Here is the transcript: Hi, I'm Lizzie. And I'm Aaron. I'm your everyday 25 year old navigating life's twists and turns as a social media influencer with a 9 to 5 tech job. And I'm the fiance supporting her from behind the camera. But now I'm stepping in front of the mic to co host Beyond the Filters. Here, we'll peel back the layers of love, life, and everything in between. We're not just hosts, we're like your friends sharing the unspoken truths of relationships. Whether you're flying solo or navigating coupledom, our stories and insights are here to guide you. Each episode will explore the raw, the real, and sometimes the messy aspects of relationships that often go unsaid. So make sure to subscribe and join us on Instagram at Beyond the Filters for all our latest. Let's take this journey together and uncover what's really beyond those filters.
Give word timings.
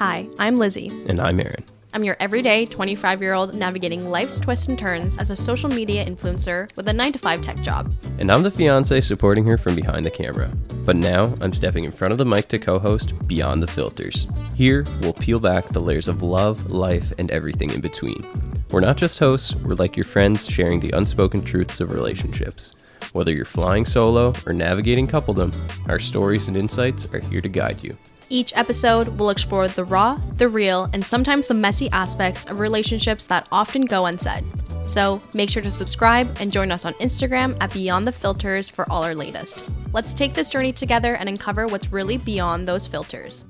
Hi, 0.00 0.26
I'm 0.38 0.56
Lizzie. 0.56 0.88
And 1.10 1.20
I'm 1.20 1.38
Aaron. 1.40 1.62
I'm 1.92 2.04
your 2.04 2.16
everyday 2.20 2.64
25 2.64 3.20
year 3.20 3.34
old 3.34 3.54
navigating 3.54 4.08
life's 4.08 4.38
twists 4.38 4.66
and 4.66 4.78
turns 4.78 5.18
as 5.18 5.28
a 5.28 5.36
social 5.36 5.68
media 5.68 6.02
influencer 6.06 6.74
with 6.74 6.88
a 6.88 6.92
9 6.94 7.12
to 7.12 7.18
5 7.18 7.42
tech 7.42 7.60
job. 7.60 7.92
And 8.18 8.32
I'm 8.32 8.42
the 8.42 8.50
fiance 8.50 8.98
supporting 9.02 9.44
her 9.44 9.58
from 9.58 9.74
behind 9.74 10.06
the 10.06 10.10
camera. 10.10 10.50
But 10.86 10.96
now 10.96 11.34
I'm 11.42 11.52
stepping 11.52 11.84
in 11.84 11.92
front 11.92 12.12
of 12.12 12.16
the 12.16 12.24
mic 12.24 12.48
to 12.48 12.58
co 12.58 12.78
host 12.78 13.12
Beyond 13.28 13.62
the 13.62 13.66
Filters. 13.66 14.26
Here, 14.54 14.86
we'll 15.02 15.12
peel 15.12 15.38
back 15.38 15.68
the 15.68 15.82
layers 15.82 16.08
of 16.08 16.22
love, 16.22 16.72
life, 16.72 17.12
and 17.18 17.30
everything 17.30 17.68
in 17.68 17.82
between. 17.82 18.24
We're 18.70 18.80
not 18.80 18.96
just 18.96 19.18
hosts, 19.18 19.54
we're 19.54 19.74
like 19.74 19.98
your 19.98 20.06
friends 20.06 20.50
sharing 20.50 20.80
the 20.80 20.92
unspoken 20.92 21.44
truths 21.44 21.78
of 21.78 21.92
relationships. 21.92 22.72
Whether 23.12 23.32
you're 23.32 23.44
flying 23.44 23.84
solo 23.84 24.32
or 24.46 24.54
navigating 24.54 25.06
coupledom, 25.06 25.54
our 25.90 25.98
stories 25.98 26.48
and 26.48 26.56
insights 26.56 27.06
are 27.12 27.20
here 27.20 27.42
to 27.42 27.50
guide 27.50 27.84
you. 27.84 27.98
Each 28.32 28.56
episode 28.56 29.18
will 29.18 29.30
explore 29.30 29.66
the 29.66 29.84
raw, 29.84 30.14
the 30.36 30.48
real, 30.48 30.88
and 30.92 31.04
sometimes 31.04 31.48
the 31.48 31.54
messy 31.54 31.90
aspects 31.90 32.44
of 32.44 32.60
relationships 32.60 33.24
that 33.24 33.48
often 33.50 33.84
go 33.84 34.06
unsaid. 34.06 34.44
So 34.86 35.20
make 35.34 35.50
sure 35.50 35.64
to 35.64 35.70
subscribe 35.70 36.36
and 36.38 36.52
join 36.52 36.70
us 36.70 36.84
on 36.84 36.94
Instagram 36.94 37.56
at 37.60 37.72
Beyond 37.72 38.06
the 38.06 38.12
Filters 38.12 38.68
for 38.68 38.90
all 38.90 39.02
our 39.02 39.16
latest. 39.16 39.68
Let's 39.92 40.14
take 40.14 40.32
this 40.34 40.48
journey 40.48 40.72
together 40.72 41.16
and 41.16 41.28
uncover 41.28 41.66
what's 41.66 41.90
really 41.90 42.18
beyond 42.18 42.68
those 42.68 42.86
filters. 42.86 43.46